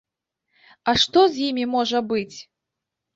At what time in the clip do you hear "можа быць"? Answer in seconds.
1.75-2.37